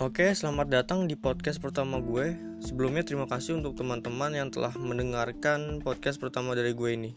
Oke, 0.00 0.32
selamat 0.32 0.72
datang 0.72 1.04
di 1.04 1.12
podcast 1.12 1.60
pertama 1.60 2.00
gue. 2.00 2.32
Sebelumnya 2.64 3.04
terima 3.04 3.28
kasih 3.28 3.60
untuk 3.60 3.76
teman-teman 3.76 4.32
yang 4.32 4.48
telah 4.48 4.72
mendengarkan 4.72 5.84
podcast 5.84 6.16
pertama 6.16 6.56
dari 6.56 6.72
gue 6.72 6.90
ini. 6.96 7.12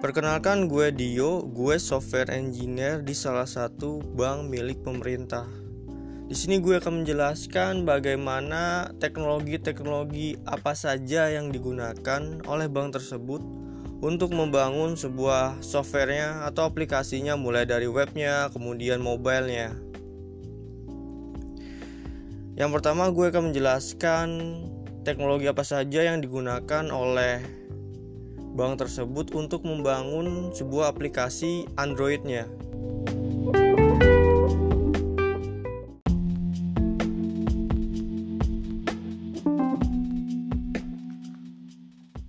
Perkenalkan 0.00 0.64
gue 0.64 0.88
Dio, 0.96 1.44
gue 1.44 1.76
software 1.76 2.32
engineer 2.32 3.04
di 3.04 3.12
salah 3.12 3.44
satu 3.44 4.00
bank 4.00 4.48
milik 4.48 4.80
pemerintah. 4.80 5.44
Di 6.24 6.32
sini 6.32 6.56
gue 6.56 6.80
akan 6.80 7.04
menjelaskan 7.04 7.84
bagaimana 7.84 8.88
teknologi-teknologi 8.96 10.40
apa 10.48 10.72
saja 10.72 11.28
yang 11.28 11.52
digunakan 11.52 12.40
oleh 12.48 12.72
bank 12.72 12.96
tersebut 12.96 13.44
untuk 14.00 14.32
membangun 14.32 14.96
sebuah 14.96 15.60
softwarenya 15.60 16.48
atau 16.48 16.64
aplikasinya 16.64 17.36
mulai 17.36 17.68
dari 17.68 17.92
webnya, 17.92 18.48
kemudian 18.48 19.04
mobilenya. 19.04 19.91
Yang 22.52 22.70
pertama 22.78 23.08
gue 23.08 23.32
akan 23.32 23.48
menjelaskan 23.48 24.28
teknologi 25.08 25.48
apa 25.48 25.64
saja 25.64 26.04
yang 26.04 26.20
digunakan 26.20 26.84
oleh 26.92 27.40
bank 28.52 28.84
tersebut 28.84 29.32
untuk 29.32 29.64
membangun 29.64 30.52
sebuah 30.52 30.92
aplikasi 30.92 31.64
Androidnya. 31.80 32.44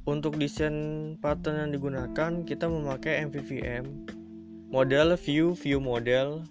Untuk 0.07 0.39
desain 0.39 1.19
pattern 1.19 1.67
yang 1.67 1.71
digunakan, 1.75 2.31
kita 2.47 2.71
memakai 2.71 3.27
MVVM, 3.27 4.07
model 4.71 5.19
view, 5.19 5.51
view 5.51 5.83
model. 5.83 6.47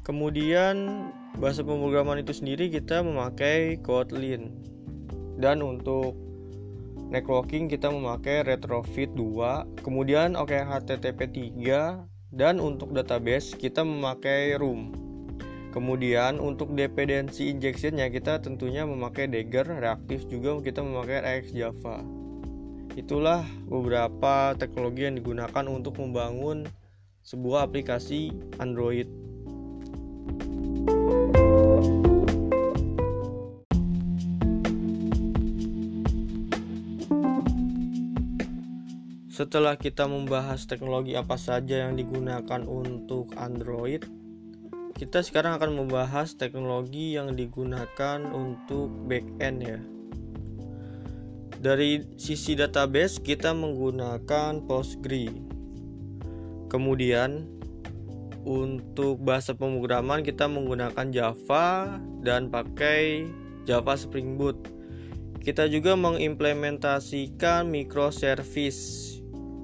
Kemudian 0.00 1.08
bahasa 1.36 1.60
pemrograman 1.60 2.24
itu 2.24 2.32
sendiri 2.32 2.72
kita 2.72 3.04
memakai 3.04 3.76
Kotlin. 3.84 4.48
Dan 5.36 5.60
untuk 5.60 6.16
networking 7.10 7.66
kita 7.68 7.90
memakai 7.90 8.46
retrofit 8.46 9.10
2 9.18 9.82
kemudian 9.82 10.38
oke 10.38 10.54
okay, 10.54 10.62
HTTP 10.62 11.52
3 11.58 12.30
dan 12.30 12.62
untuk 12.62 12.94
database 12.94 13.58
kita 13.58 13.82
memakai 13.82 14.54
room. 14.56 14.94
Kemudian 15.70 16.42
untuk 16.42 16.74
dependency 16.74 17.50
injectionnya 17.50 18.10
kita 18.10 18.42
tentunya 18.42 18.82
memakai 18.82 19.30
Dagger 19.30 19.78
reaktif 19.78 20.26
juga 20.26 20.58
kita 20.58 20.82
memakai 20.82 21.22
React 21.22 21.50
Java. 21.54 21.96
Itulah 22.98 23.46
beberapa 23.70 24.58
teknologi 24.58 25.06
yang 25.06 25.14
digunakan 25.14 25.64
untuk 25.70 26.02
membangun 26.02 26.66
sebuah 27.22 27.70
aplikasi 27.70 28.34
Android 28.58 29.06
Setelah 39.40 39.72
kita 39.80 40.04
membahas 40.04 40.68
teknologi 40.68 41.16
apa 41.16 41.40
saja 41.40 41.88
yang 41.88 41.96
digunakan 41.96 42.60
untuk 42.60 43.32
Android, 43.40 44.04
kita 44.92 45.24
sekarang 45.24 45.56
akan 45.56 45.80
membahas 45.80 46.36
teknologi 46.36 47.16
yang 47.16 47.32
digunakan 47.32 48.20
untuk 48.36 48.92
backend 49.08 49.64
ya. 49.64 49.80
Dari 51.56 52.04
sisi 52.20 52.52
database 52.52 53.16
kita 53.24 53.56
menggunakan 53.56 54.60
Postgre. 54.68 55.32
Kemudian 56.68 57.48
untuk 58.44 59.24
bahasa 59.24 59.56
pemrograman 59.56 60.20
kita 60.20 60.52
menggunakan 60.52 61.08
Java 61.16 61.96
dan 62.20 62.52
pakai 62.52 63.24
Java 63.64 63.96
Spring 63.96 64.36
Boot. 64.36 64.68
Kita 65.40 65.64
juga 65.64 65.96
mengimplementasikan 65.96 67.64
microservice 67.72 69.09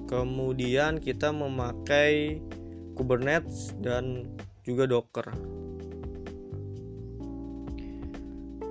kemudian 0.07 0.97
kita 1.03 1.29
memakai 1.35 2.39
Kubernetes 2.97 3.77
dan 3.77 4.25
juga 4.65 4.89
Docker. 4.89 5.29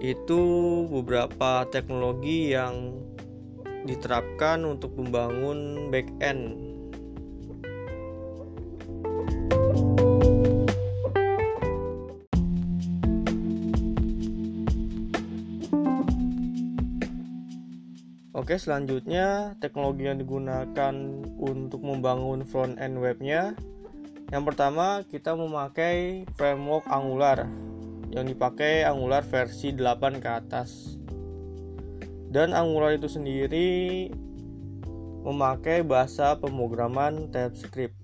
Itu 0.02 0.42
beberapa 0.91 1.64
teknologi 1.70 2.52
yang 2.52 2.98
diterapkan 3.86 4.66
untuk 4.66 4.98
membangun 4.98 5.88
backend 5.94 6.66
Oke, 18.47 18.62
selanjutnya 18.62 19.59
teknologi 19.59 20.07
yang 20.07 20.23
digunakan 20.23 20.95
untuk 21.34 21.83
membangun 21.83 22.47
front 22.47 22.79
end 22.79 23.03
webnya. 23.03 23.59
Yang 24.31 24.55
pertama, 24.55 25.03
kita 25.03 25.34
memakai 25.34 26.23
framework 26.39 26.87
Angular 26.87 27.51
yang 28.15 28.31
dipakai 28.31 28.87
Angular 28.87 29.27
versi 29.27 29.75
8 29.75 30.23
ke 30.23 30.31
atas. 30.31 30.95
Dan 32.31 32.55
Angular 32.55 32.95
itu 32.95 33.11
sendiri 33.11 34.15
memakai 35.27 35.83
bahasa 35.83 36.39
pemrograman 36.39 37.27
TypeScript. 37.34 37.99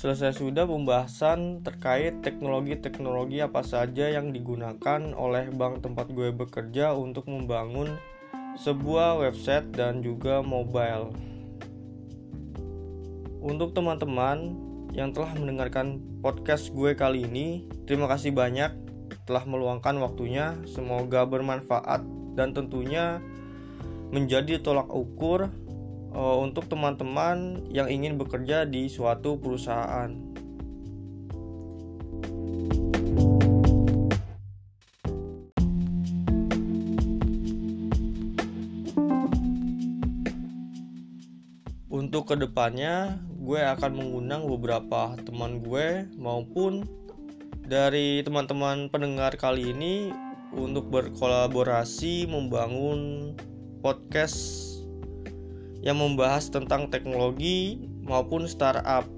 Selesai 0.00 0.40
sudah 0.40 0.64
pembahasan 0.64 1.60
terkait 1.60 2.24
teknologi-teknologi 2.24 3.44
apa 3.44 3.60
saja 3.60 4.08
yang 4.08 4.32
digunakan 4.32 5.12
oleh 5.12 5.52
bank 5.52 5.84
tempat 5.84 6.08
gue 6.16 6.32
bekerja 6.32 6.96
untuk 6.96 7.28
membangun 7.28 8.00
sebuah 8.56 9.20
website 9.20 9.68
dan 9.76 10.00
juga 10.00 10.40
mobile. 10.40 11.12
Untuk 13.44 13.76
teman-teman 13.76 14.56
yang 14.96 15.12
telah 15.12 15.36
mendengarkan 15.36 16.00
podcast 16.24 16.72
gue 16.72 16.96
kali 16.96 17.28
ini, 17.28 17.68
terima 17.84 18.08
kasih 18.08 18.32
banyak 18.32 18.72
telah 19.28 19.44
meluangkan 19.44 20.00
waktunya. 20.00 20.56
Semoga 20.64 21.28
bermanfaat 21.28 22.00
dan 22.40 22.56
tentunya 22.56 23.20
menjadi 24.16 24.64
tolak 24.64 24.88
ukur 24.88 25.52
uh, 26.14 26.36
untuk 26.42 26.66
teman-teman 26.66 27.66
yang 27.70 27.86
ingin 27.90 28.18
bekerja 28.18 28.66
di 28.66 28.86
suatu 28.90 29.38
perusahaan. 29.38 30.10
Untuk 41.90 42.26
ke 42.30 42.34
depannya, 42.38 43.18
gue 43.38 43.60
akan 43.62 43.92
mengundang 43.94 44.46
beberapa 44.46 45.14
teman 45.26 45.62
gue 45.62 46.06
maupun 46.18 46.86
dari 47.66 48.22
teman-teman 48.26 48.90
pendengar 48.90 49.34
kali 49.38 49.70
ini 49.70 50.10
untuk 50.54 50.90
berkolaborasi 50.90 52.26
membangun 52.26 53.34
podcast 53.78 54.69
yang 55.80 55.98
membahas 56.00 56.52
tentang 56.52 56.88
teknologi 56.92 57.80
maupun 58.04 58.44
startup. 58.48 59.08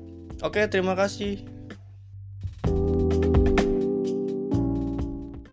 Oke, 0.43 0.67
terima 0.67 0.95
kasih. 0.99 1.52